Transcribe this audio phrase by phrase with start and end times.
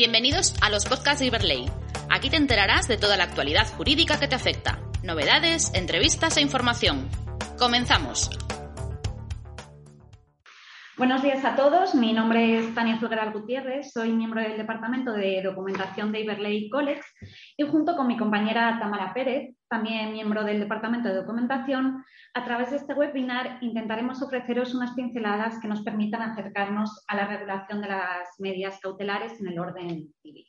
[0.00, 1.66] Bienvenidos a los podcasts de Iberley.
[2.08, 7.06] Aquí te enterarás de toda la actualidad jurídica que te afecta, novedades, entrevistas e información.
[7.58, 8.30] Comenzamos.
[10.96, 11.94] Buenos días a todos.
[11.94, 13.92] Mi nombre es Tania Figueral Gutiérrez.
[13.92, 17.02] Soy miembro del Departamento de Documentación de Iberley College
[17.58, 22.70] y junto con mi compañera Tamara Pérez, también miembro del Departamento de Documentación, a través
[22.70, 27.88] de este webinar intentaremos ofreceros unas pinceladas que nos permitan acercarnos a la regulación de
[27.88, 30.44] las medidas cautelares en el orden civil.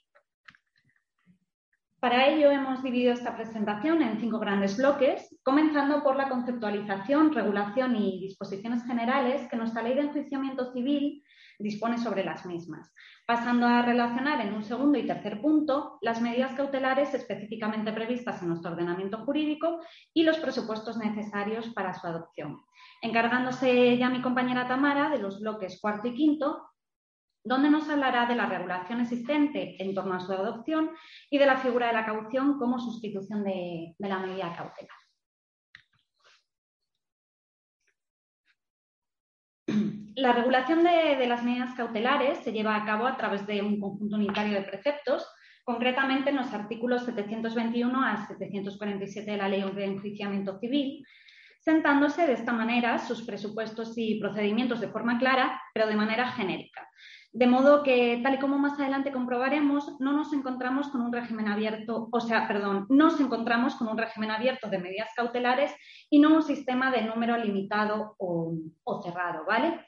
[2.00, 7.96] Para ello hemos dividido esta presentación en cinco grandes bloques, comenzando por la conceptualización, regulación
[7.96, 11.24] y disposiciones generales que nuestra ley de enjuiciamiento civil
[11.62, 12.94] dispone sobre las mismas,
[13.26, 18.50] pasando a relacionar en un segundo y tercer punto las medidas cautelares específicamente previstas en
[18.50, 19.80] nuestro ordenamiento jurídico
[20.14, 22.62] y los presupuestos necesarios para su adopción.
[23.02, 26.72] Encargándose ya mi compañera Tamara de los bloques cuarto y quinto,
[27.44, 30.92] donde nos hablará de la regulación existente en torno a su adopción
[31.30, 35.01] y de la figura de la caución como sustitución de, la medida cautelar.
[40.16, 44.16] La regulación de, las medidas cautelares se lleva a cabo a través de un conjunto
[44.16, 45.28] unitario de preceptos,
[45.64, 51.06] concretamente en los artículos 721 a 747 de la Ley de Enjuiciamiento Civil,
[51.60, 56.88] sentándose de esta manera sus presupuestos y procedimientos de forma clara, pero de manera genérica,
[57.34, 61.48] de modo que, tal y como más adelante comprobaremos, no nos encontramos con un régimen
[61.48, 65.74] abierto, o sea, perdón, nos encontramos con un régimen abierto de medidas cautelares
[66.10, 69.80] y no un sistema de número limitado o, cerrado, ¿vale?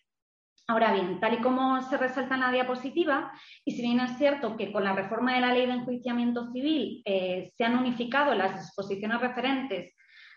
[0.66, 3.33] Ahora bien, tal y como se resalta en la diapositiva,
[3.66, 7.02] y si bien es cierto que con la reforma de la ley de enjuiciamiento civil
[7.06, 9.94] eh, se han unificado las disposiciones referentes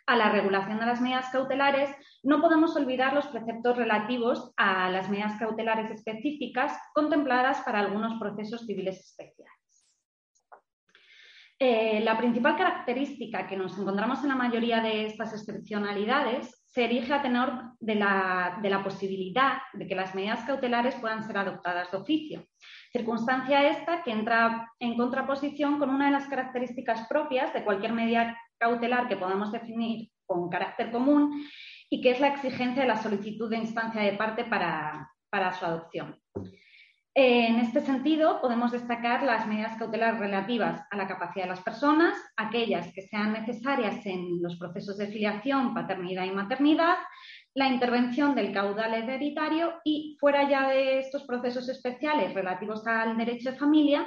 [0.07, 1.91] a la regulación de las medidas cautelares,
[2.25, 8.67] no podemos olvidar los preceptos relativos a las medidas cautelares específicas contempladas para algunos procesos
[8.67, 9.66] civiles especiales.
[11.59, 17.15] Eh, la principal característica que nos encontramos en la mayoría de estas excepcionalidades se erige
[17.15, 21.91] a tenor de la, de la posibilidad de que las medidas cautelares puedan ser adoptadas
[21.91, 22.47] de oficio,
[22.93, 28.37] circunstancia esta que entra en contraposición con una de las características propias de cualquier medida
[28.59, 31.47] cautelar que podamos definir con carácter común
[31.89, 35.11] y que es la exigencia de la solicitud de instancia de parte para,
[35.59, 36.19] su adopción.
[37.19, 42.15] En este sentido, podemos destacar las medidas cautelares relativas a la capacidad de las personas,
[42.37, 46.97] aquellas que sean necesarias en los procesos de filiación, paternidad y maternidad,
[47.55, 53.51] la intervención del caudal hereditario y, fuera ya de estos procesos especiales relativos al derecho
[53.51, 54.07] de familia,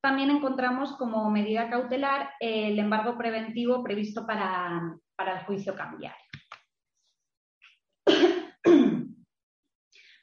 [0.00, 6.23] también encontramos como medida cautelar el embargo preventivo previsto para, el juicio cambiario.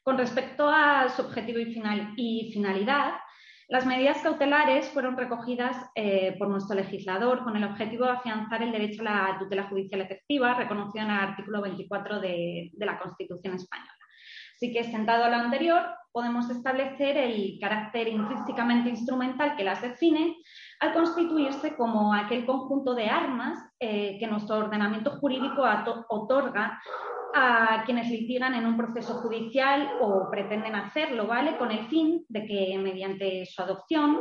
[0.03, 3.13] Con respecto a su objetivo y, final, y finalidad,
[3.67, 8.71] las medidas cautelares fueron recogidas eh, por nuestro legislador con el objetivo de afianzar el
[8.71, 13.91] derecho a la tutela judicial efectiva, reconocido en el artículo 24 de la Constitución española.
[14.61, 15.81] Así que, sentado a lo anterior,
[16.11, 20.35] podemos establecer el carácter intrínsecamente instrumental que las define
[20.79, 25.63] al constituirse como aquel conjunto de armas eh, que nuestro ordenamiento jurídico
[26.09, 26.79] otorga
[27.33, 31.57] a quienes litigan en un proceso judicial o pretenden hacerlo, ¿vale?
[31.57, 34.19] Con el fin de que mediante su adopción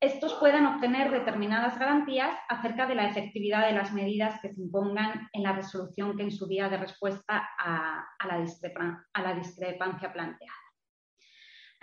[0.00, 5.28] estos puedan obtener determinadas garantías acerca de la efectividad de las medidas que se impongan
[5.32, 10.65] en la resolución que en su día de respuesta a, la, discrepancia planteada.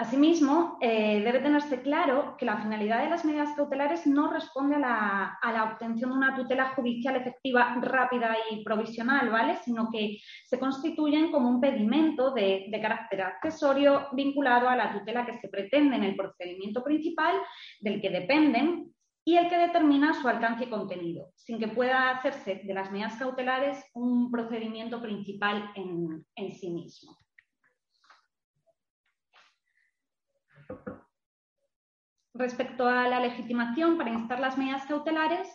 [0.04, 5.40] Asimismo, eh, debe tenerse claro que la finalidad de las medidas cautelares no responde a
[5.42, 9.56] la, obtención de una tutela judicial efectiva rápida y provisional, ¿vale?
[9.64, 15.38] Sino que se constituyen como un pedimento de, carácter accesorio vinculado a la tutela que
[15.38, 17.38] se pretende en el procedimiento principal,
[17.80, 18.94] del que dependen
[19.24, 23.16] y el que determina su alcance y contenido, sin que pueda hacerse de las medidas
[23.16, 27.23] cautelares un procedimiento principal en sí mismo.
[32.34, 35.48] Respecto a la legitimación para instar las medidas cautelares,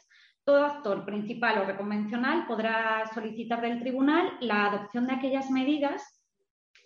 [0.44, 6.24] todo actor principal o reconvencional podrá solicitar del tribunal la adopción de aquellas medidas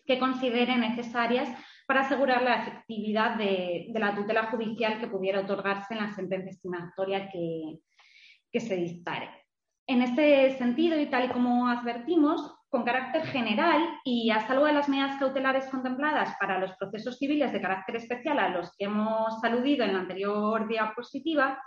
[0.07, 1.49] que considere necesarias
[1.87, 7.29] para asegurar la efectividad de, la tutela judicial que pudiera otorgarse en la sentencia estimatoria
[7.31, 7.79] que,
[8.61, 9.31] se dictare.
[9.87, 14.73] En este sentido, y tal y como advertimos, con carácter general y a salvo de
[14.73, 19.45] las medidas cautelares contempladas para los procesos civiles de carácter especial a los que hemos
[19.45, 21.63] aludido en la anterior diapositiva,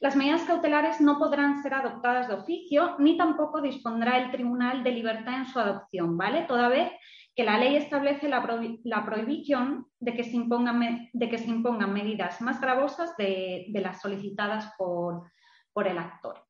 [0.00, 4.90] las medidas cautelares no podrán ser adoptadas de oficio ni tampoco dispondrá el Tribunal de
[4.90, 6.42] Libertad en su adopción, ¿vale?
[6.48, 6.90] Toda vez
[7.36, 12.40] que la ley establece la, prohibición de que, se impongan, de que se impongan medidas
[12.40, 15.30] más gravosas de, las solicitadas por,
[15.86, 16.44] el actor.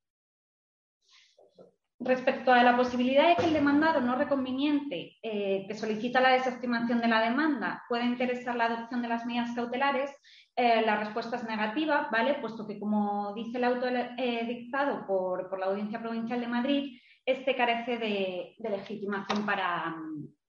[2.03, 6.99] Respecto a la posibilidad de que el demandado no reconveniente eh, que solicita la desestimación
[7.03, 10.11] de la demanda pueda interesar la adopción de las medidas cautelares,
[10.57, 12.39] eh, la respuesta es negativa, ¿vale?
[12.41, 17.55] Puesto que, como dice el auto eh, dictado por, la Audiencia Provincial de Madrid, este
[17.55, 19.95] carece de, legitimación para,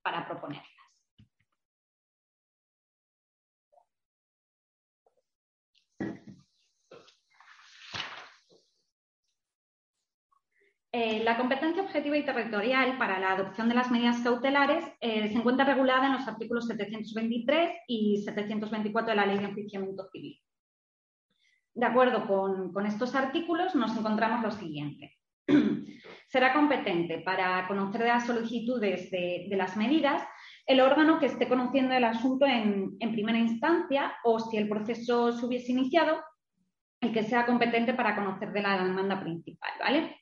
[0.02, 0.71] para proponerlas.
[10.94, 15.38] Eh, la competencia objetiva y territorial para la adopción de las medidas cautelares eh, se
[15.38, 20.38] encuentra regulada en los artículos 723 y 724 de la Ley de Enjuiciamiento Civil.
[21.74, 25.18] De acuerdo con, estos artículos, nos encontramos lo siguiente.
[26.28, 30.22] Será competente para conocer las solicitudes de, las medidas
[30.66, 35.32] el órgano que esté conociendo el asunto en, en primera instancia o si el proceso
[35.32, 36.22] se hubiese iniciado,
[37.00, 40.21] el que sea competente para conocer de la demanda principal, ¿vale?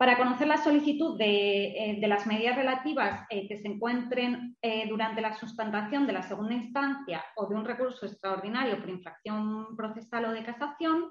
[0.00, 5.20] Para conocer la solicitud de, eh, las medidas relativas eh, que se encuentren eh, durante
[5.20, 10.32] la sustentación de la segunda instancia o de un recurso extraordinario por infracción procesal o
[10.32, 11.10] de casación,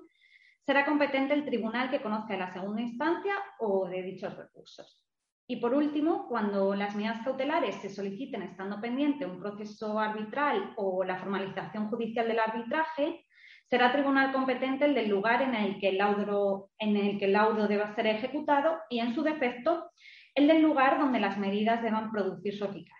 [0.66, 5.06] será competente el tribunal que conozca la segunda instancia o de dichos recursos.
[5.48, 11.04] Y por último, cuando las medidas cautelares se soliciten estando pendiente un proceso arbitral o
[11.04, 13.24] la formalización judicial del arbitraje,
[13.70, 17.34] será tribunal competente el del lugar en el que el laudo, en el que el
[17.34, 19.92] laudo deba ser ejecutado y, en su defecto,
[20.34, 22.96] el del lugar donde las medidas deban producir su eficacia.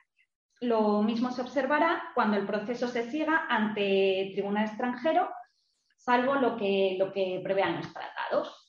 [0.62, 5.30] Lo mismo se observará cuando el proceso se siga ante tribunal extranjero,
[5.98, 8.69] salvo lo que, lo que prevean los tratados.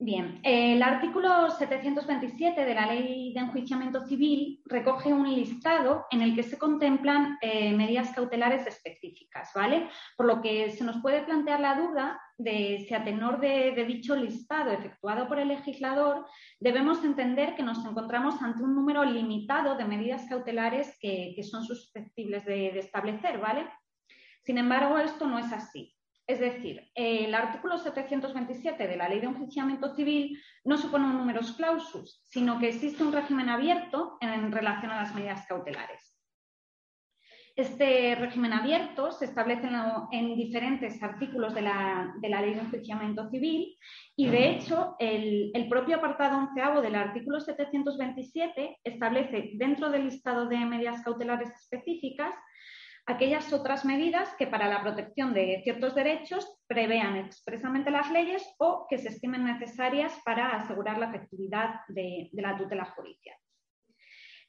[0.00, 6.36] Bien, el artículo 727 de la Ley de Enjuiciamiento Civil recoge un listado en el
[6.36, 9.88] que se contemplan eh, medidas cautelares específicas, ¿vale?
[10.16, 14.14] Por lo que se nos puede plantear la duda de si a tenor de, dicho
[14.14, 16.26] listado efectuado por el legislador
[16.60, 22.44] debemos entender que nos encontramos ante un número limitado de medidas cautelares que, son susceptibles
[22.44, 23.68] de, de establecer, ¿vale?
[24.44, 25.97] Sin embargo, esto no es así.
[26.28, 31.52] Es decir, el artículo 727 de la Ley de Enjuiciamiento Civil no supone un numerus
[31.52, 36.18] clausus, sino que existe un régimen abierto en relación a las medidas cautelares.
[37.56, 39.68] Este régimen abierto se establece
[40.12, 43.78] en, diferentes artículos de la, Ley de Enjuiciamiento Civil
[44.14, 50.46] y, de hecho, el, el, propio apartado onceavo del artículo 727 establece dentro del listado
[50.46, 52.34] de medidas cautelares específicas
[53.08, 58.86] aquellas otras medidas que para la protección de ciertos derechos prevean expresamente las leyes o
[58.88, 63.36] que se estimen necesarias para asegurar la efectividad de, la tutela judicial.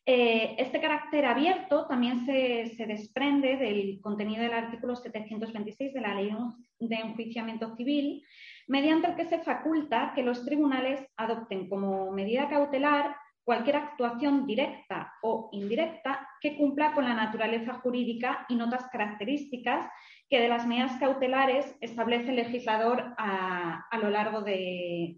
[0.05, 6.31] Eh, este carácter abierto también se, desprende del contenido del artículo 726 de la Ley
[6.79, 8.25] de Enjuiciamiento Civil,
[8.67, 13.15] mediante el que se faculta que los tribunales adopten como medida cautelar
[13.49, 19.89] cualquier actuación directa o indirecta que cumpla con la naturaleza jurídica y notas características
[20.29, 25.15] que de las medidas cautelares establece el legislador a, lo largo de,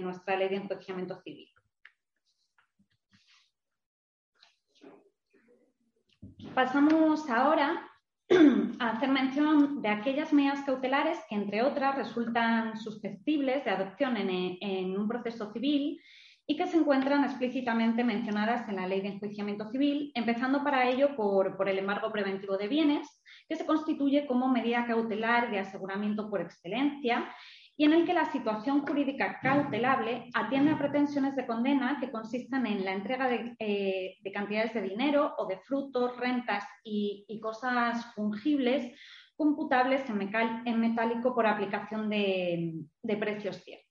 [0.00, 1.48] nuestra ley de enjuiciamiento civil.
[6.54, 7.90] Pasamos ahora
[8.78, 14.96] a hacer mención de aquellas medidas cautelares que, entre otras, resultan susceptibles de adopción en
[14.96, 16.00] un proceso civil
[16.50, 21.14] y que se encuentran explícitamente mencionadas en la Ley de Enjuiciamiento Civil, empezando para ello
[21.14, 26.40] por, el embargo preventivo de bienes, que se constituye como medida cautelar de aseguramiento por
[26.40, 27.32] excelencia
[27.76, 32.66] y en el que la situación jurídica cautelable atiende a pretensiones de condena que consistan
[32.66, 38.92] en la entrega de, eh, cantidades de dinero o de frutos, rentas y, cosas fungibles
[39.36, 42.72] computables en, metálico por aplicación de,
[43.04, 43.89] de precios ciertos.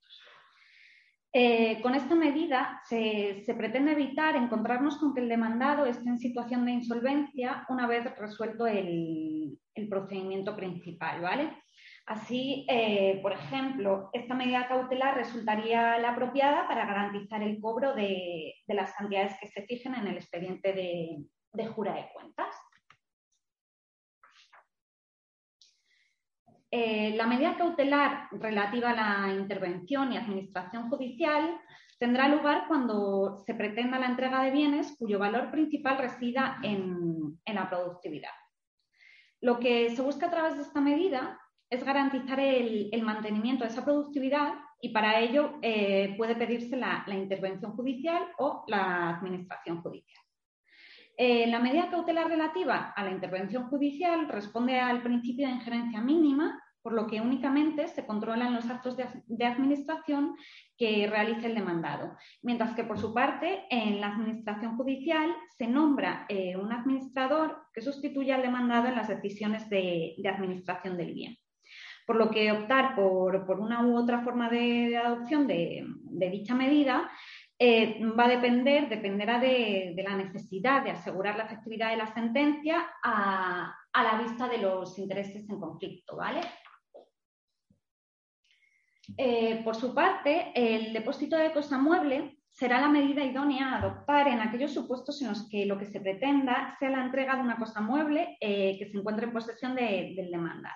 [1.31, 6.65] Eh, con esta medida se, pretende evitar encontrarnos con que el demandado esté en situación
[6.65, 9.59] de insolvencia una vez resuelto el,
[9.89, 11.53] procedimiento principal, ¿vale?
[12.05, 18.55] Así, eh, por ejemplo, esta medida cautelar resultaría la apropiada para garantizar el cobro de,
[18.67, 22.53] las cantidades que se fijen en el expediente de jura de cuentas.
[26.71, 31.59] Eh, la medida cautelar relativa a la intervención y administración judicial
[31.97, 37.69] tendrá lugar cuando se pretenda la entrega de bienes cuyo valor principal resida en, la
[37.69, 38.31] productividad.
[39.41, 43.83] Lo que se busca a través de esta medida es garantizar el, mantenimiento de esa
[43.83, 50.23] productividad y para ello eh, puede pedirse la, intervención judicial o la administración judicial.
[51.21, 56.63] Eh, la medida cautelar relativa a la intervención judicial responde al principio de injerencia mínima,
[56.81, 60.37] por lo que únicamente se controlan los actos de, administración
[60.77, 66.25] que realice el demandado, mientras que por su parte en la administración judicial se nombra
[66.29, 71.37] eh, un administrador que sustituye al demandado en las decisiones de administración del bien.
[72.09, 75.85] Por lo que optar por, una u otra forma de, adopción de,
[76.31, 77.07] dicha medida
[77.61, 82.87] eh, va a depender, dependerá de, la necesidad de asegurar la efectividad de la sentencia
[83.03, 86.39] a, la vista de los intereses en conflicto, ¿vale?
[89.17, 94.29] Eh, por su parte, el depósito de cosa mueble será la medida idónea a adoptar
[94.29, 97.57] en aquellos supuestos en los que lo que se pretenda sea la entrega de una
[97.57, 100.75] cosa mueble eh, que se encuentre en posesión del demandado.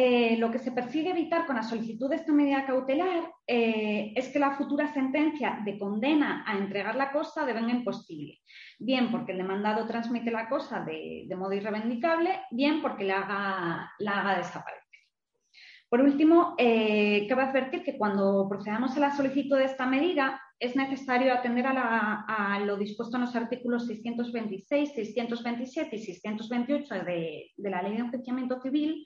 [0.00, 4.28] Eh, lo que se persigue evitar con la solicitud de esta medida cautelar eh, es
[4.28, 8.38] que la futura sentencia de condena a entregar la cosa devenga imposible,
[8.78, 15.00] bien porque el demandado transmite la cosa de, modo irrevendicable, bien porque la haga, desaparecer.
[15.88, 20.76] Por último, eh, cabe advertir que cuando procedamos a la solicitud de esta medida, es
[20.76, 27.82] necesario atender a, lo dispuesto en los artículos 626, 627 y 628 de, de la
[27.82, 29.04] Ley de Enjuiciamiento Civil,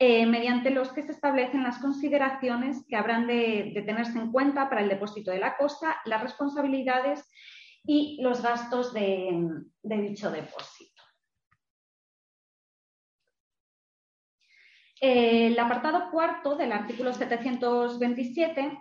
[0.00, 4.82] eh, mediante los que se establecen las consideraciones que habrán de, tenerse en cuenta para
[4.82, 7.28] el depósito de la cosa, las responsabilidades
[7.82, 11.02] y los gastos de, dicho depósito.
[15.00, 18.76] el apartado cuarto del artículo 727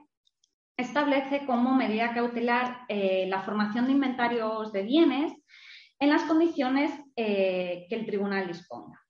[0.75, 5.33] establece como medida cautelar eh, la formación de inventarios de bienes
[5.99, 9.06] en las condiciones eh, que el tribunal disponga.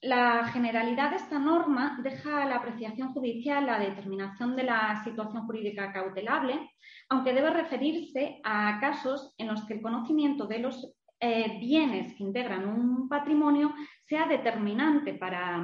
[0.00, 5.44] La generalidad de esta norma deja a la apreciación judicial la determinación de la situación
[5.44, 6.70] jurídica cautelable,
[7.08, 12.22] aunque debe referirse a casos en los que el conocimiento de los eh, bienes que
[12.22, 13.74] integran un patrimonio
[14.04, 15.58] sea determinante para,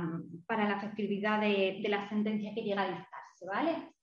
[0.48, 3.46] la efectividad de, de, la sentencia que llega a dictarse.
[3.46, 3.93] ¿vale?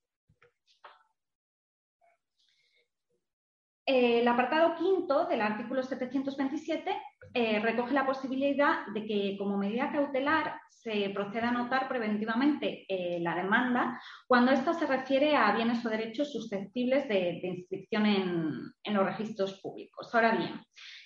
[3.91, 6.95] El apartado quinto del artículo 727
[7.33, 13.19] eh, recoge la posibilidad de que como medida cautelar se proceda a anotar preventivamente eh,
[13.19, 19.05] la demanda cuando ésta se refiere a bienes o derechos susceptibles de, inscripción en, los
[19.05, 20.13] registros públicos.
[20.13, 20.59] Ahora bien,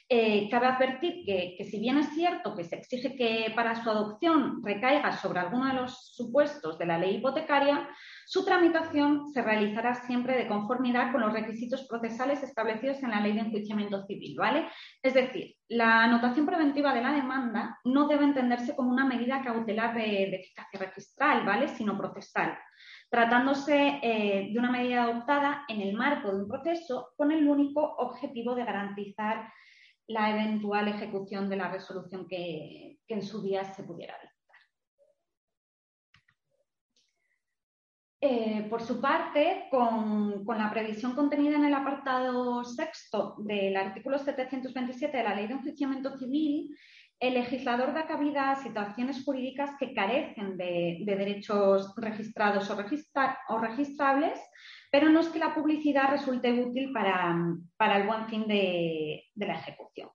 [0.07, 4.61] eh, cabe advertir que, si bien es cierto que se exige que para su adopción
[4.63, 7.89] recaiga sobre alguno de los supuestos de la ley hipotecaria,
[8.25, 13.33] su tramitación se realizará siempre de conformidad con los requisitos procesales establecidos en la Ley
[13.33, 14.67] de Enjuiciamiento Civil, ¿vale?
[15.03, 19.93] Es decir, la anotación preventiva de la demanda no debe entenderse como una medida cautelar
[19.93, 21.67] de, eficacia registral, ¿vale?
[21.67, 22.57] Sino procesal,
[23.11, 27.81] tratándose eh, de una medida adoptada en el marco de un proceso con el único
[27.81, 29.51] objetivo de garantizar
[30.07, 34.34] la eventual ejecución de la resolución que, que en su día se pudiera dar.
[38.27, 45.15] Eh, por su parte, con, la previsión contenida en el apartado sexto del artículo 727
[45.15, 46.75] de la Ley de Enjuiciamiento Civil,
[47.19, 54.39] el legislador da cabida a situaciones jurídicas que carecen de, derechos registrados o, registrables,
[54.91, 60.09] pero no es que la publicidad resulte útil para, el buen fin de la ejecución.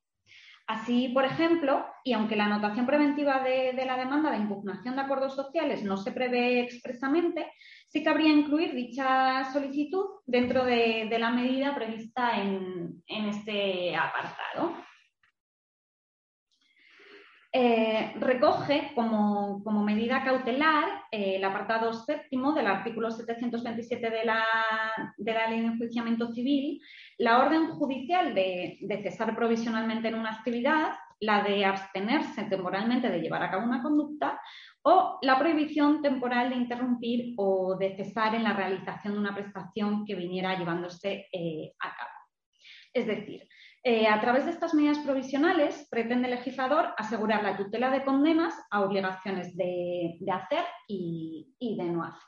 [0.71, 5.35] Así, por ejemplo, y aunque la anotación preventiva de, la demanda de impugnación de acuerdos
[5.35, 7.51] sociales no se prevé expresamente,
[7.89, 14.77] sí cabría incluir dicha solicitud dentro de, la medida prevista en este apartado.
[17.53, 24.45] Eh, recoge como, medida cautelar eh, el apartado séptimo del artículo 727 de la,
[25.17, 26.81] de la Ley de Enjuiciamiento Civil,
[27.19, 33.43] la orden judicial de, cesar provisionalmente en una actividad, la de abstenerse temporalmente de llevar
[33.43, 34.41] a cabo una conducta
[34.83, 40.07] o la prohibición temporal de interrumpir o de cesar en la realización de una prestación
[40.07, 42.11] que viniera llevándose eh, a cabo.
[42.93, 43.49] Es decir,
[43.83, 48.55] eh, a través de estas medidas provisionales, pretende el legislador asegurar la tutela de condenas
[48.71, 52.21] a obligaciones de, hacer y, de no hacer.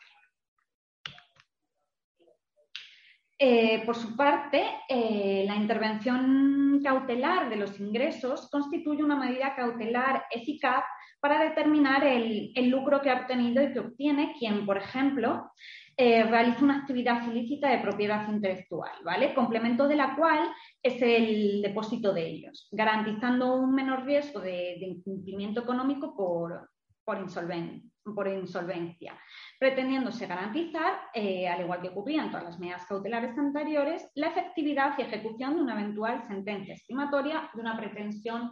[3.38, 10.24] Eh, por su parte, eh, la intervención cautelar de los ingresos constituye una medida cautelar
[10.30, 10.84] eficaz
[11.22, 15.52] para determinar el, lucro que ha obtenido y que obtiene quien, por ejemplo,
[15.96, 19.32] eh, realiza una actividad ilícita de propiedad intelectual, ¿vale?
[19.32, 20.50] Complemento de la cual
[20.82, 26.68] es el depósito de ellos, garantizando un menor riesgo de, incumplimiento económico por,
[27.04, 29.16] por, insolvencia,
[29.60, 34.98] pretendiéndose garantizar, eh, al igual que ocurría en todas las medidas cautelares anteriores, la efectividad
[34.98, 38.50] y ejecución de una eventual sentencia estimatoria de una pretensión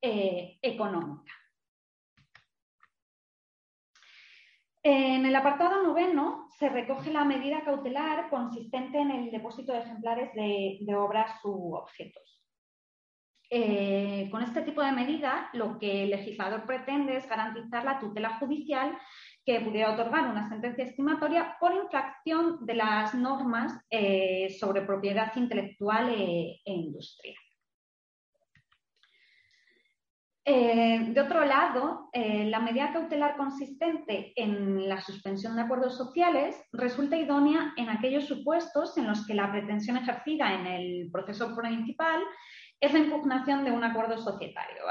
[0.00, 1.32] eh, económica.
[4.88, 10.32] En el apartado noveno se recoge la medida cautelar consistente en el depósito de ejemplares
[10.32, 12.40] de, obras u objetos.
[13.50, 18.38] Eh, con este tipo de medida, lo que el legislador pretende es garantizar la tutela
[18.38, 18.96] judicial
[19.44, 26.10] que pudiera otorgar una sentencia estimatoria por infracción de las normas eh, sobre propiedad intelectual
[26.10, 27.34] e, e industrial.
[30.48, 36.56] Eh, de otro lado, eh, la medida cautelar consistente en la suspensión de acuerdos sociales
[36.72, 42.22] resulta idónea en aquellos supuestos en los que la pretensión ejercida en el proceso principal
[42.80, 44.84] es la impugnación de un acuerdo societario.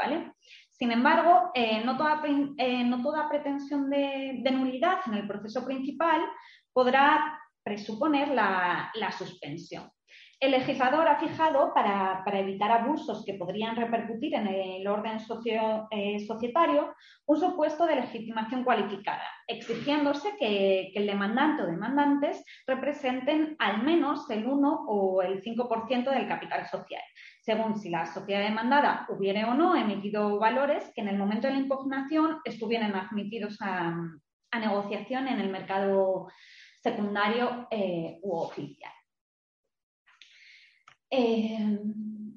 [0.72, 6.20] Sin embargo, eh, no, toda, pretensión de, nulidad en el proceso principal
[6.74, 9.90] podrá presuponer la suspensión.
[10.38, 15.18] El legislador ha fijado, para, evitar abusos que podrían repercutir en el orden
[15.92, 16.94] eh, societario,
[17.26, 24.46] un supuesto de legitimación cualificada, exigiéndose que, el demandante o demandantes representen al menos el
[24.46, 27.02] 1 o el 5% del capital social,
[27.42, 31.54] según si la sociedad demandada hubiere o no emitido valores que en el momento de
[31.54, 33.96] la impugnación estuvieran admitidos a,
[34.58, 36.30] negociación en el mercado
[36.82, 38.95] secundario eh, u oficial.
[41.18, 41.80] Eh,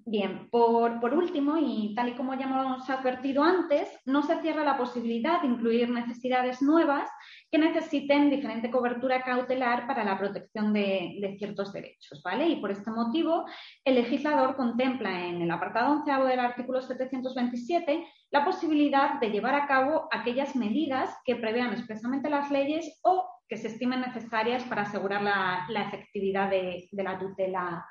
[0.06, 4.78] bien, por, último, y tal y como ya hemos advertido antes, no se cierra la
[4.78, 7.10] posibilidad de incluir necesidades nuevas
[7.50, 12.22] que necesiten diferente cobertura cautelar para la protección de, ciertos derechos.
[12.22, 12.46] ¿vale?
[12.48, 13.46] Y por este motivo,
[13.84, 19.66] el legislador contempla en el apartado onceavo del artículo 727 la posibilidad de llevar a
[19.66, 25.22] cabo aquellas medidas que prevean expresamente las leyes o que se estimen necesarias para asegurar
[25.22, 27.84] la, efectividad de, de la tutela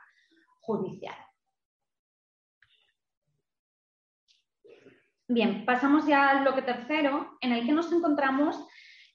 [0.67, 1.15] judicial.
[5.29, 8.65] Bien, pasamos ya al bloque tercero, en el que nos encontramos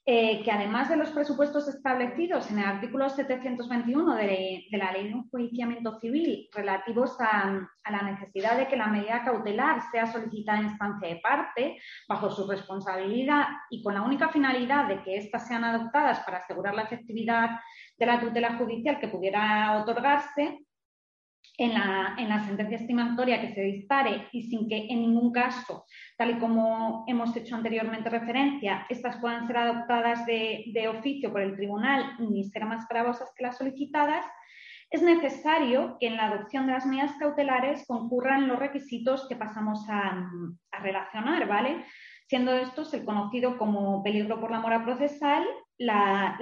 [0.05, 5.11] eh, que además de los presupuestos establecidos en el artículo 721 de, la Ley de
[5.11, 11.07] Enjuiciamiento Civil relativos a, la necesidad de que la medida cautelar sea solicitada en instancia
[11.07, 16.19] de parte, bajo su responsabilidad y con la única finalidad de que éstas sean adoptadas
[16.25, 17.59] para asegurar la efectividad
[17.97, 20.65] de la tutela judicial que pudiera otorgarse,
[21.57, 25.85] en la, sentencia estimatoria que se dispare y sin que en ningún caso,
[26.17, 31.55] tal y como hemos hecho anteriormente referencia, estas puedan ser adoptadas de, oficio por el
[31.55, 34.25] tribunal ni ser más gravosas que las solicitadas,
[34.89, 39.85] es necesario que en la adopción de las medidas cautelares concurran los requisitos que pasamos
[39.89, 40.29] a,
[40.81, 41.85] relacionar, ¿vale?
[42.27, 45.45] Siendo estos el conocido como peligro por la mora procesal,
[45.77, 46.37] la,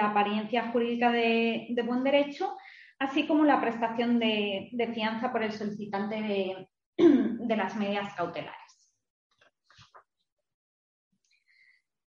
[0.00, 2.56] apariencia jurídica de buen derecho
[3.02, 6.68] así como la prestación de, fianza por el solicitante de,
[7.56, 8.61] las medidas cautelares.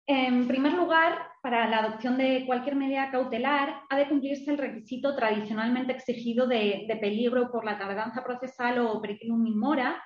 [0.07, 5.15] En primer lugar, para la adopción de cualquier medida cautelar ha de cumplirse el requisito
[5.15, 9.99] tradicionalmente exigido de, peligro por la tardanza procesal o periculum in mora,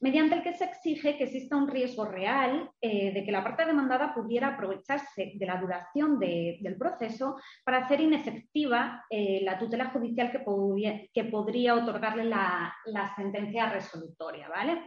[0.00, 3.64] mediante el que se exige que exista un riesgo real eh, de que la parte
[3.64, 10.32] demandada pudiera aprovecharse de la duración del proceso para hacer inefectiva eh, la tutela judicial
[10.32, 12.74] que, podría otorgarle la,
[13.16, 14.48] sentencia resolutoria.
[14.48, 14.82] ¿vale?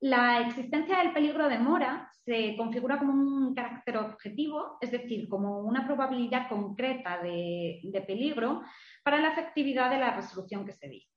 [0.00, 5.60] La existencia del peligro de mora se configura como un carácter objetivo, es decir, como
[5.60, 8.62] una probabilidad concreta de, peligro
[9.02, 11.08] para la efectividad de la resolución que se dice.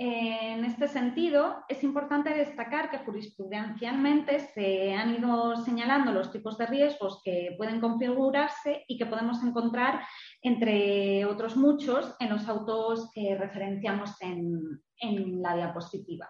[0.00, 6.66] En este sentido, es importante destacar que jurisprudencialmente se han ido señalando los tipos de
[6.66, 10.02] riesgos que pueden configurarse y que podemos encontrar,
[10.42, 16.28] entre otros muchos, en los autos que referenciamos en, la diapositiva.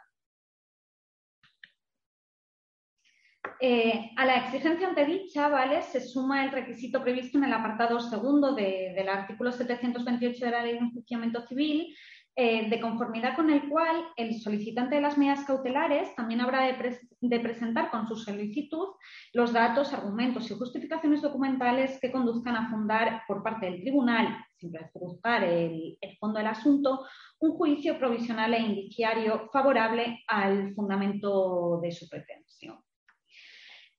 [3.60, 5.82] Eh, a la exigencia antedicha ¿vale?
[5.82, 10.74] se suma el requisito previsto en el apartado segundo del artículo 728 de la Ley
[10.74, 11.92] de Enjuiciamiento Civil,
[12.36, 17.40] eh, de conformidad con el cual el solicitante de las medidas cautelares también habrá de,
[17.40, 18.90] presentar con su solicitud
[19.32, 24.70] los datos, argumentos y justificaciones documentales que conduzcan a fundar por parte del tribunal, sin
[24.70, 27.04] prejuzgar el, el fondo del asunto,
[27.40, 32.78] un juicio provisional e indiciario favorable al fundamento de su pretensión.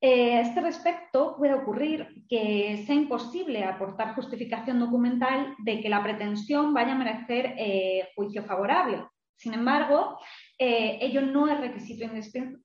[0.01, 6.01] Eh, a este respecto, puede ocurrir que sea imposible aportar justificación documental de que la
[6.01, 9.03] pretensión vaya a merecer eh, juicio favorable.
[9.35, 10.17] Sin embargo,
[10.57, 12.05] eh, ello no es requisito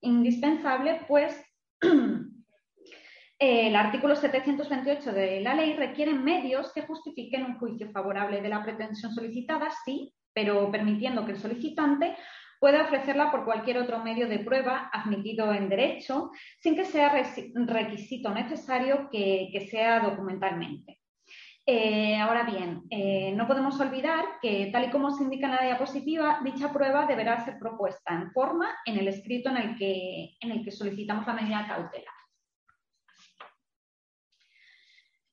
[0.00, 1.40] indispensable, pues
[3.38, 8.62] El artículo 728 de la ley requiere medios que justifiquen un juicio favorable de la
[8.62, 12.16] pretensión solicitada, sí, pero permitiendo que el solicitante
[12.64, 17.12] pueda ofrecerla por cualquier otro medio de prueba admitido en derecho, sin que sea
[17.66, 20.98] requisito necesario que, sea documentalmente.
[21.66, 25.62] Eh, ahora bien, eh, no podemos olvidar que, tal y como se indica en la
[25.62, 31.26] diapositiva, dicha prueba deberá ser propuesta en forma en el escrito en el que, solicitamos
[31.26, 32.14] la medida cautelar.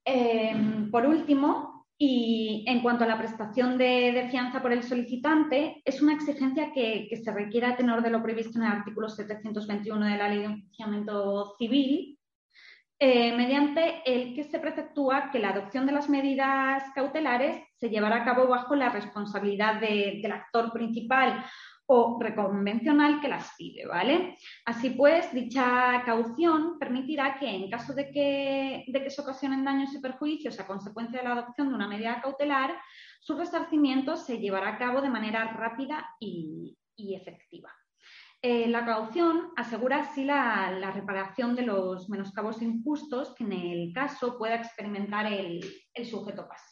[0.03, 0.53] Eh,
[0.91, 6.13] por último, y en cuanto a la prestación de, fianza por el solicitante, es una
[6.13, 10.27] exigencia que, se requiere a tenor de lo previsto en el artículo 721 de la
[10.27, 12.17] Ley de Enjuiciamiento Civil,
[12.97, 18.23] eh, mediante el que se preceptúa que la adopción de las medidas cautelares se llevará
[18.23, 21.45] a cabo bajo la responsabilidad del actor principal
[21.93, 24.37] o reconvencional que las pide, ¿vale?
[24.63, 29.93] Así pues, dicha caución permitirá que en caso de que, de que se ocasionen daños
[29.93, 32.79] y perjuicios a consecuencia de la adopción de una medida cautelar,
[33.19, 37.69] su resarcimiento se llevará a cabo de manera rápida y, efectiva.
[38.41, 44.37] Eh, la caución asegura así la, reparación de los menoscabos injustos que en el caso
[44.37, 45.59] pueda experimentar el,
[45.93, 46.70] el sujeto pasivo.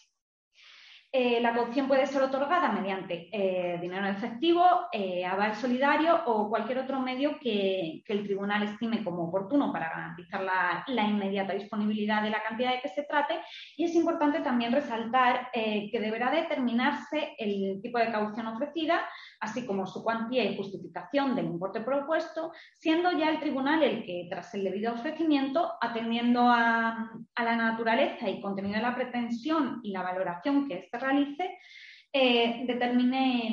[1.12, 6.78] Eh, la caución puede ser otorgada mediante eh, dinero efectivo, eh, aval solidario o cualquier
[6.78, 10.42] otro medio que, el tribunal estime como oportuno para garantizar
[10.88, 13.40] la, inmediata disponibilidad de la cantidad de que se trate.
[13.76, 19.02] Y es importante también resaltar que deberá determinarse el tipo de caución ofrecida,
[19.40, 24.28] así como su cuantía y justificación del importe propuesto, siendo ya el tribunal el que,
[24.30, 30.02] tras el debido ofrecimiento, atendiendo a, la naturaleza y contenido de la pretensión y la
[30.02, 31.58] valoración que éste realice,
[32.14, 33.48] eh, determine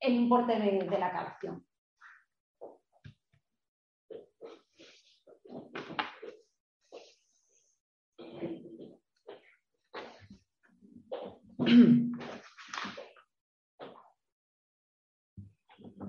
[0.00, 1.64] el, importe de, la caución.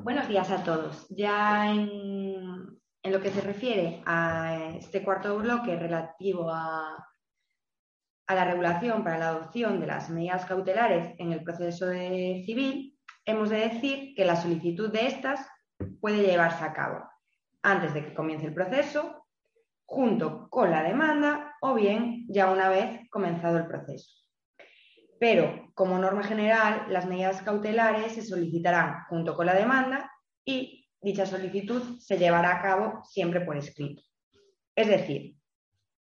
[0.04, 1.08] Buenos días a todos.
[1.10, 7.11] Ya en, lo que se refiere a este cuarto bloque relativo a,
[8.32, 13.50] a, la regulación para la adopción de las medidas cautelares en el proceso civil, hemos
[13.50, 15.48] de decir que la solicitud de estas
[16.00, 17.04] puede llevarse a cabo
[17.63, 19.28] antes de que comience el proceso,
[19.86, 24.22] junto con la demanda o bien ya una vez comenzado el proceso
[25.22, 30.12] pero como norma general las medidas cautelares se solicitarán junto con la demanda
[30.44, 34.02] y dicha solicitud se llevará a cabo siempre por escrito.
[34.76, 35.36] Es decir,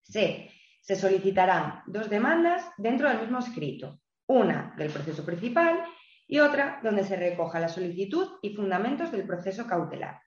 [0.04, 0.49] se,
[0.84, 5.82] se solicitarán dos demandas dentro del mismo escrito, una del proceso principal
[6.28, 10.19] y otra donde se recoja la solicitud y fundamentos del proceso cautelar.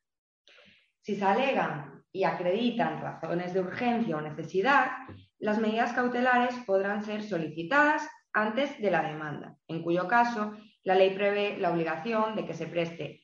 [1.03, 4.93] Si se alegan y acreditan razones de urgencia o necesidad,
[5.39, 11.15] las medidas cautelares podrán ser solicitadas antes de la demanda, en cuyo caso la ley
[11.15, 13.21] prevé la obligación de que se presente,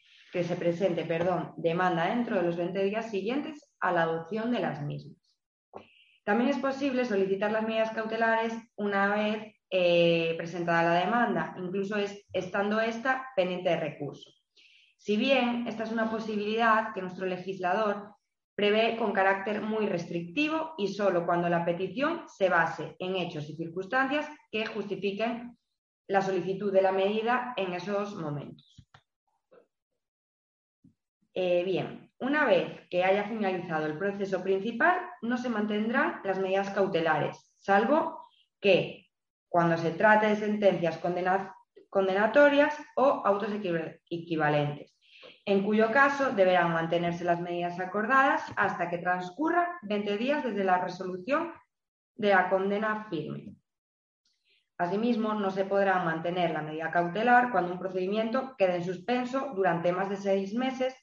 [1.56, 5.21] demanda dentro de los 20 días siguientes a la adopción de las mismas.
[6.24, 11.96] También es posible solicitar las medidas cautelares una vez eh, presentada la demanda, incluso
[12.32, 14.30] estando esta pendiente de recurso.
[14.98, 18.14] Si bien esta es una posibilidad que nuestro legislador
[18.54, 23.56] prevé con carácter muy restrictivo y solo cuando la petición se base en hechos y
[23.56, 25.58] circunstancias que justifiquen
[26.06, 28.76] la solicitud de la medida en esos momentos.
[31.34, 36.70] Eh, bien, una vez que haya finalizado el proceso principal, no se mantendrán las medidas
[36.70, 38.28] cautelares, salvo
[38.60, 39.10] que
[39.48, 40.98] cuando se trate de sentencias
[41.90, 43.50] condenatorias o autos
[44.08, 44.92] equivalentes
[45.44, 50.78] en cuyo caso deberán mantenerse las medidas acordadas hasta que transcurran 20 días desde la
[50.78, 51.52] resolución
[52.14, 53.56] de la condena firme.
[54.78, 59.92] Asimismo, no se podrá mantener la medida cautelar cuando un procedimiento quede en suspenso durante
[59.92, 60.94] más de seis meses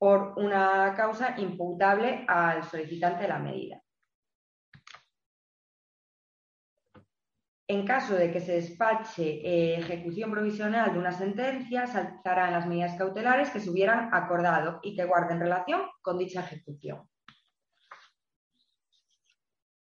[0.00, 3.82] por una causa imputable al solicitante de la medida.
[7.68, 12.66] En caso de que se despache eh, ejecución provisional de una sentencia, se alzarán las
[12.66, 17.06] medidas cautelares que se hubieran acordado y que guarden relación con dicha ejecución.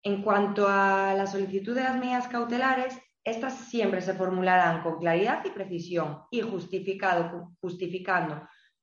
[0.04, 5.44] En cuanto a la solicitud de las medidas cautelares, estas siempre se formularán con claridad
[5.44, 7.48] y precisión y justificando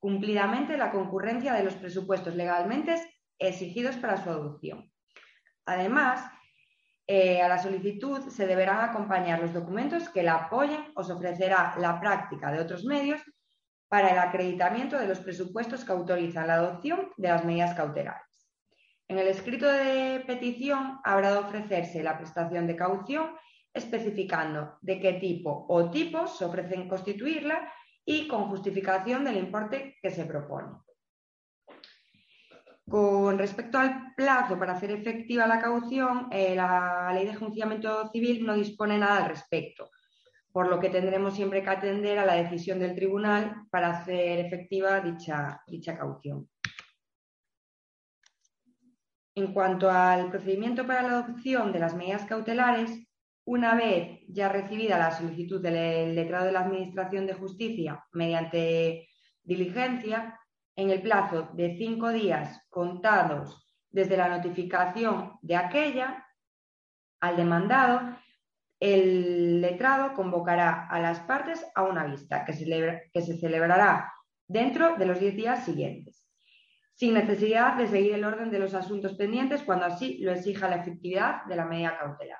[0.03, 3.01] cumplidamente la concurrencia de los presupuestos legalmente
[3.39, 4.91] exigidos para su adopción.
[5.65, 6.29] Además,
[7.07, 11.75] eh, a la solicitud se deberán acompañar los documentos que la apoyen o se ofrecerá
[11.79, 13.21] la práctica de otros medios
[13.87, 18.51] para el acreditamiento de los presupuestos que autorizan la adopción de las medidas cautelares.
[19.07, 23.37] En el escrito de petición habrá de ofrecerse la prestación de caución
[23.73, 27.71] especificando de qué tipo o tipos se ofrecen constituirla
[28.05, 30.77] y con justificación del importe que se propone.
[32.89, 38.45] Con respecto al plazo para hacer efectiva la caución, eh, la ley de enjuiciamiento civil
[38.45, 39.89] no dispone nada al respecto,
[40.51, 44.99] por lo que tendremos siempre que atender a la decisión del tribunal para hacer efectiva
[44.99, 46.49] dicha, dicha caución.
[49.35, 52.91] En cuanto al procedimiento para la adopción de las medidas cautelares,
[53.45, 59.09] una vez ya recibida la solicitud del letrado de la Administración de Justicia mediante
[59.43, 60.39] diligencia,
[60.75, 66.25] en el plazo de cinco días contados desde la notificación de aquella
[67.19, 68.17] al demandado,
[68.79, 74.11] el letrado convocará a las partes a una vista que, se celebrará
[74.47, 76.25] dentro de los diez días siguientes,
[76.95, 80.77] sin necesidad de seguir el orden de los asuntos pendientes cuando así lo exija la
[80.77, 82.39] efectividad de la medida cautelar.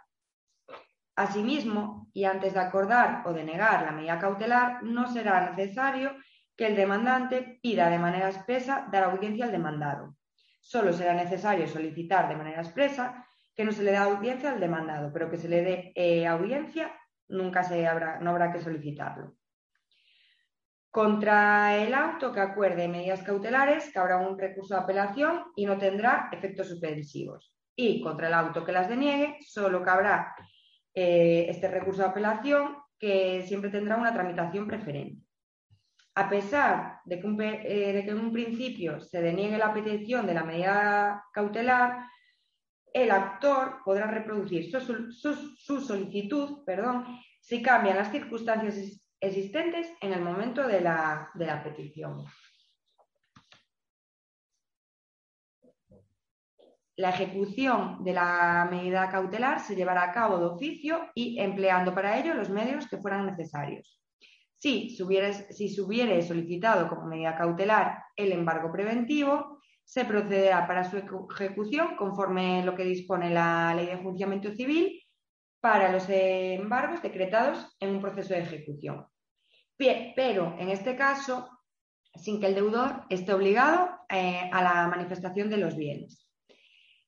[1.15, 6.11] Asimismo, y antes de acordar o denegar la medida cautelar, no será necesario
[6.55, 10.15] que el demandante pida de manera expresa dar audiencia al demandado.
[10.59, 15.11] Solo será necesario solicitar de manera expresa que no se le da audiencia al demandado,
[15.13, 16.91] pero que se le dé eh, audiencia
[17.27, 19.35] nunca habrá, no habrá que solicitarlo.
[20.89, 26.29] Contra el auto que acuerde medidas cautelares, cabrá un recurso de apelación y no tendrá
[26.31, 27.51] efectos suspensivos.
[27.75, 30.35] Y contra el auto que las deniegue, solo cabrá
[30.93, 35.23] eh, este recurso de apelación que siempre tendrá una tramitación preferente
[36.15, 41.25] a pesar de que, eh, en un principio se deniegue la petición de la medida
[41.33, 42.05] cautelar,
[42.93, 47.05] el actor podrá reproducir su, solicitud perdón,
[47.41, 48.75] si cambian las circunstancias
[49.19, 52.23] existentes en el momento de la petición.
[56.95, 62.19] La ejecución de la medida cautelar se llevará a cabo de oficio y empleando para
[62.19, 63.99] ello los medios que fueran necesarios.
[64.59, 71.97] Si se, hubiere, solicitado como medida cautelar el embargo preventivo, se procederá para su ejecución
[71.97, 75.01] conforme lo que dispone la ley de enjuiciamiento civil
[75.59, 79.05] para los embargos decretados en un proceso de ejecución.
[79.75, 81.49] Pero en este caso,
[82.15, 86.22] sin que el deudor esté obligado eh, a la manifestación de los bienes.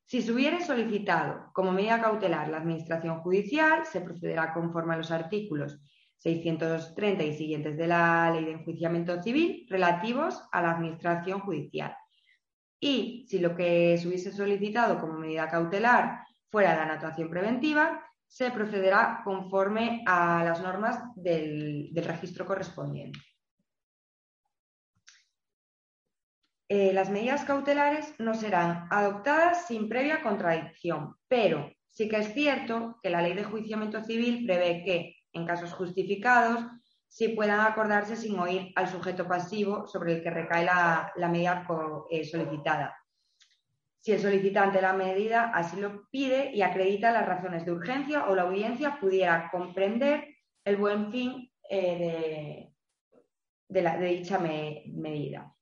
[0.06, 5.12] Si se hubiere solicitado como medida cautelar la Administración Judicial, se procederá conforme a los
[5.12, 5.80] artículos
[6.18, 11.96] 630 y siguientes de la Ley de Enjuiciamiento Civil relativos a la Administración Judicial.
[12.80, 16.20] Y si lo que se hubiese solicitado como medida cautelar
[16.52, 23.20] fuera la anotación preventiva, se procederá conforme a las normas del, registro correspondiente.
[26.68, 32.98] Eh, las medidas cautelares no serán adoptadas sin previa contradicción, pero sí que es cierto
[33.04, 36.66] que la ley de enjuiciamiento civil prevé que en casos justificados,
[37.08, 41.66] si puedan acordarse sin oír al sujeto pasivo sobre el que recae la, medida
[42.10, 42.98] eh, solicitada.
[44.00, 48.26] Si el solicitante de la medida así lo pide y acredita las razones de urgencia
[48.28, 50.28] o la audiencia pudiera comprender
[50.64, 52.72] el buen fin eh,
[53.68, 55.56] de, dicha medida.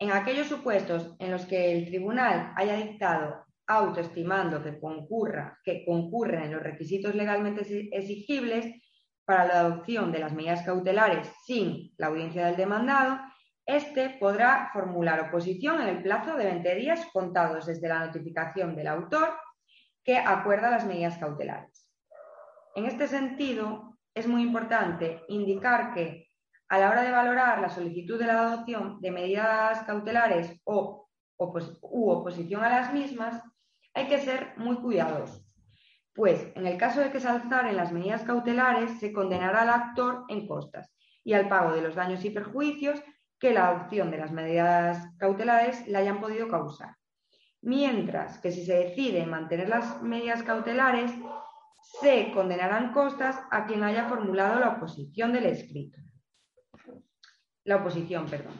[0.00, 6.52] En aquellos supuestos en los que el tribunal haya dictado autoestimando que, concurra, concurren en
[6.52, 7.60] los requisitos legalmente
[7.92, 8.74] exigibles
[9.26, 13.20] para la adopción de las medidas cautelares sin la audiencia del demandado,
[13.66, 18.88] éste podrá formular oposición en el plazo de 20 días contados desde la notificación del
[18.88, 19.34] autor
[20.02, 21.92] que acuerda las medidas cautelares.
[22.74, 26.29] En este sentido, es muy importante indicar que
[26.70, 32.10] a la hora de valorar la solicitud de la adopción de medidas cautelares o u
[32.10, 33.42] oposición a las mismas,
[33.92, 35.58] hay que ser muy cuidadosos,
[36.14, 40.24] pues en el caso de que se alzaren las medidas cautelares, se condenará al actor
[40.28, 43.02] en costas y al pago de los daños y perjuicios
[43.40, 46.94] que la adopción de las medidas cautelares le hayan podido causar.
[47.62, 51.10] Mientras que si se decide mantener las medidas cautelares,
[52.00, 55.98] se condenarán costas a quien haya formulado la oposición del escrito.
[57.70, 58.54] La oposición, perdón.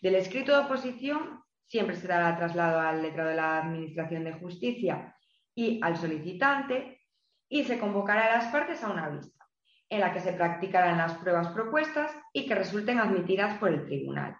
[0.00, 5.14] Del escrito de oposición siempre se dará traslado al letrado de la Administración de Justicia
[5.54, 7.02] y al solicitante
[7.46, 9.46] y se convocará a las partes a una vista,
[9.90, 14.34] en la que se practicarán las pruebas propuestas y que resulten admitidas por el tribunal,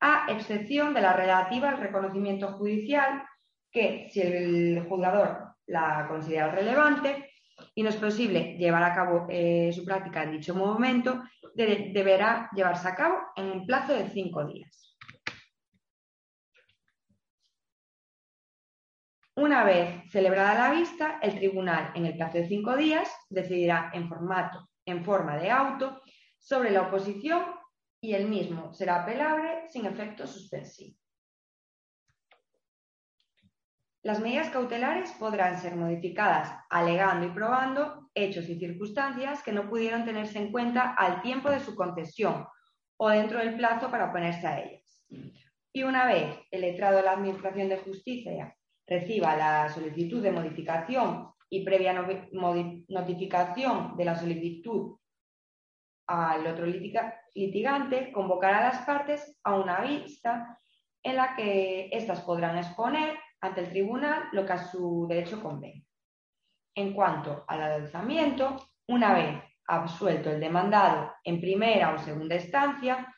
[0.00, 3.24] a excepción de la relativa al reconocimiento judicial,
[3.70, 7.30] que si el juzgador la considera relevante
[7.74, 11.22] y no es posible llevar a cabo eh, su práctica en dicho momento,
[11.56, 14.96] deberá llevarse a cabo en un plazo de cinco días.
[19.34, 24.08] Una vez celebrada la vista, el tribunal, en el plazo de cinco días, decidirá en,
[24.08, 26.00] formato, en forma de auto
[26.38, 27.44] sobre la oposición
[28.00, 30.96] y el mismo será apelable sin efecto suspensivo.
[34.06, 40.04] Las medidas cautelares podrán ser modificadas alegando y probando hechos y circunstancias que no pudieron
[40.04, 42.46] tenerse en cuenta al tiempo de su concesión
[42.98, 45.04] o dentro del plazo para oponerse a ellas.
[45.72, 51.32] Y una vez el letrado de la Administración de Justicia reciba la solicitud de modificación
[51.50, 51.92] y previa
[52.86, 55.00] notificación de la solicitud
[56.06, 60.56] al otro litigante, convocará a las partes a una vista
[61.02, 65.84] en la que éstas podrán exponer ante el tribunal lo que a su derecho convenga.
[66.74, 68.56] En cuanto al alzamiento,
[68.88, 73.12] una vez absuelto el demandado en primera o segunda instancia,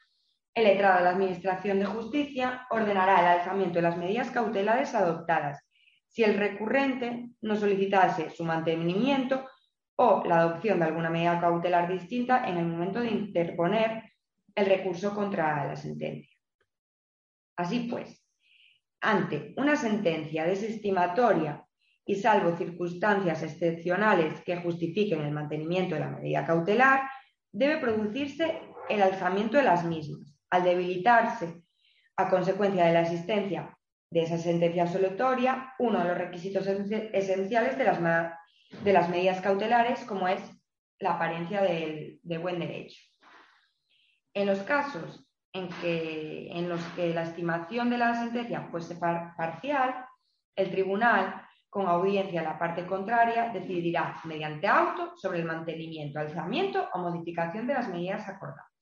[0.55, 5.69] el letrado de la Administración de Justicia ordenará el alzamiento de las medidas cautelares adoptadas
[6.09, 9.47] si el recurrente no solicitase su mantenimiento
[9.97, 14.13] o la adopción de alguna medida cautelar distinta en el momento de interponer
[14.55, 16.35] el recurso contra la sentencia.
[17.57, 18.25] Así pues,
[19.01, 21.65] ante una sentencia desestimatoria
[22.05, 27.03] y salvo circunstancias excepcionales que justifiquen el mantenimiento de la medida cautelar,
[27.53, 30.35] debe producirse el alzamiento de las mismas.
[30.51, 31.63] Al debilitarse
[32.17, 33.79] a consecuencia de la existencia
[34.11, 38.01] de esa sentencia absolutoria, uno de los requisitos esenciales de las,
[38.83, 40.41] de las medidas cautelares, como es
[40.99, 43.01] la apariencia de, buen derecho.
[44.35, 46.28] En los casos en, que,
[46.59, 50.05] en los que la estimación de la sentencia fuese parcial,
[50.57, 56.89] el tribunal, con audiencia a la parte contraria, decidirá mediante auto sobre el mantenimiento, alzamiento
[56.93, 58.73] o modificación de las medidas acordadas.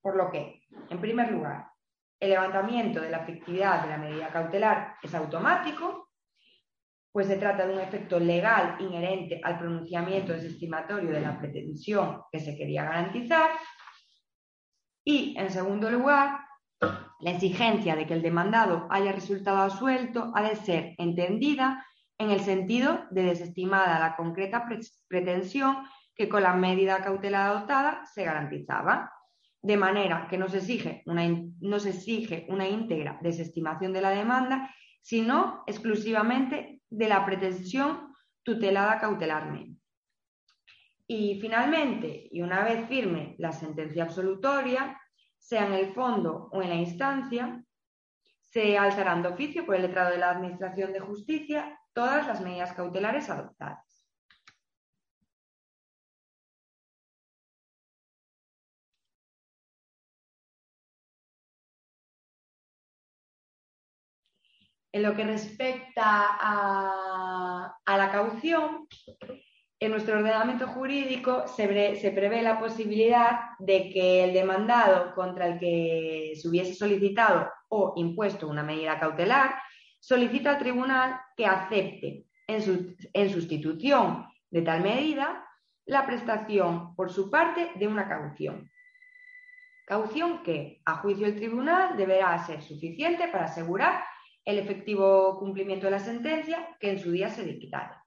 [0.00, 1.66] Por lo que, en primer lugar,
[2.18, 6.10] el levantamiento de la efectividad de la medida cautelar es automático,
[7.10, 12.40] pues se trata de un efecto legal inherente al pronunciamiento desestimatorio de la pretensión que
[12.40, 13.50] se quería garantizar
[15.04, 16.38] y, en segundo lugar,
[17.20, 21.86] la exigencia de que el demandado haya resultado asuelto ha de ser entendida
[22.18, 24.66] en el sentido de desestimada la concreta
[25.08, 29.10] pretensión que con la medida cautelar adoptada se garantizaba,
[29.62, 31.24] de manera que no se exige una,
[31.60, 38.98] no se exige una íntegra desestimación de la demanda, sino exclusivamente de la pretensión tutelada
[38.98, 39.80] cautelarmente.
[41.06, 44.98] Y finalmente, y una vez firme la sentencia absolutoria,
[45.42, 47.62] sea en el fondo o en la instancia,
[48.44, 52.72] se alzarán de oficio por el letrado de la Administración de Justicia todas las medidas
[52.72, 54.06] cautelares adoptadas.
[64.92, 68.86] En lo que respecta a, la caución,
[69.84, 76.34] en nuestro ordenamiento jurídico se, prevé la posibilidad de que el demandado contra el que
[76.36, 79.56] se hubiese solicitado o impuesto una medida cautelar
[79.98, 85.44] solicita al tribunal que acepte en, en sustitución de tal medida
[85.86, 88.70] la prestación por su parte de una caución.
[89.84, 94.04] Caución que, a juicio del tribunal, deberá ser suficiente para asegurar
[94.44, 98.01] el efectivo cumplimiento de la sentencia que en su día se dictara.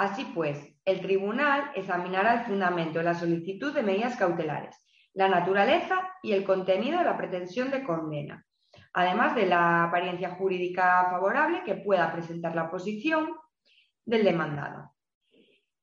[0.00, 4.74] Así pues, el tribunal examinará el fundamento de la solicitud de medidas cautelares,
[5.12, 8.46] la naturaleza y el contenido de la pretensión de condena,
[8.94, 13.28] además de la apariencia jurídica favorable que pueda presentar la posición
[14.06, 14.94] del demandado.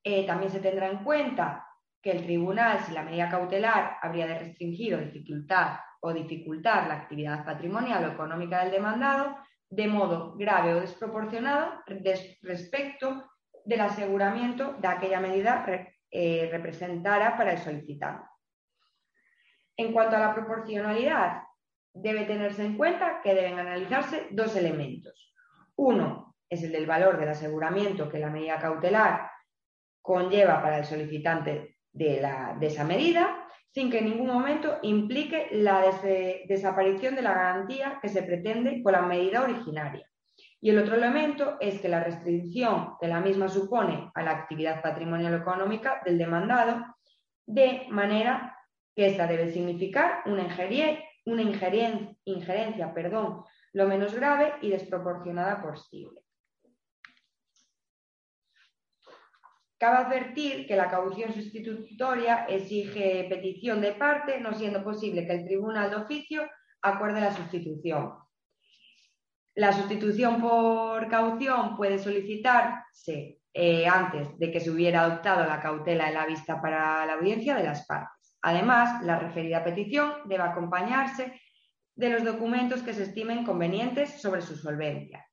[0.03, 1.67] Eh, también se tendrá en cuenta
[2.01, 6.95] que el tribunal, si la medida cautelar habría de restringir o dificultar o dificultar la
[6.95, 9.37] actividad patrimonial o económica del demandado,
[9.69, 11.83] de modo grave o desproporcionado
[12.41, 13.23] respecto
[13.67, 15.65] del aseguramiento de aquella medida
[16.09, 18.25] eh, representara para el solicitante.
[19.75, 21.43] En cuanto a la proporcionalidad,
[21.93, 25.33] debe tenerse en cuenta que deben analizarse dos elementos.
[25.75, 29.29] Uno es el del valor del aseguramiento que la medida cautelar
[30.01, 32.25] conlleva para el solicitante de,
[32.59, 35.83] de esa medida, sin que en ningún momento implique la
[36.47, 40.07] desaparición de la garantía que se pretende con la medida originaria.
[40.59, 44.81] Y el otro elemento es que la restricción que la misma supone a la actividad
[44.81, 46.83] patrimonial económica del demandado,
[47.45, 48.57] de manera
[48.95, 50.47] que esta debe significar una,
[51.25, 53.43] una injerencia, perdón,
[53.73, 56.21] lo menos grave y desproporcionada posible.
[59.77, 65.45] Cabe advertir que la caución sustitutoria exige petición de parte, no siendo posible que el
[65.45, 66.49] tribunal de oficio
[66.81, 68.26] acuerde la sustitución.
[69.57, 76.05] La sustitución por caución puede solicitarse eh, antes de que se hubiera adoptado la cautela
[76.05, 78.37] de la vista para la audiencia de las partes.
[78.43, 81.41] Además, la referida petición debe acompañarse
[81.95, 85.27] de los documentos que se estimen convenientes sobre su solvencia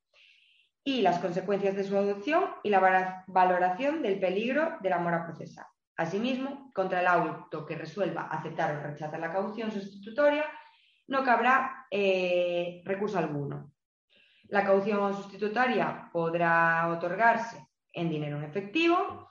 [0.83, 5.67] y las consecuencias de su adopción y la valoración del peligro de la mora procesal.
[5.97, 10.45] Asimismo, contra el auto que resuelva aceptar o rechazar la caución sustitutoria,
[11.09, 13.74] no cabrá eh, recurso alguno.
[14.49, 19.29] La caución sustitutoria podrá otorgarse en dinero en efectivo,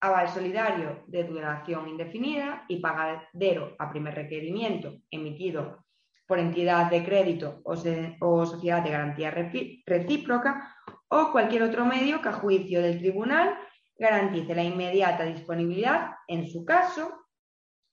[0.00, 5.84] aval solidario de duración indefinida y pagadero a primer requerimiento emitido
[6.26, 7.74] por entidad de crédito o,
[8.20, 10.76] o sociedad de garantía recíproca
[11.08, 13.58] o cualquier otro medio que a juicio del tribunal
[13.98, 17.26] garantice la inmediata disponibilidad, en su caso,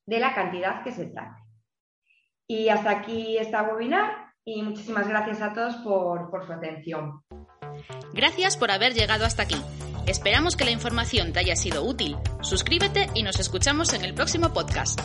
[0.05, 1.41] de la cantidad que se trate.
[2.47, 7.21] Y hasta aquí esta webinar y muchísimas gracias a todos por, por su atención.
[8.13, 9.61] Gracias por haber llegado hasta aquí.
[10.07, 12.15] Esperamos que la información te haya sido útil.
[12.41, 15.01] Suscríbete y nos escuchamos en el próximo podcast.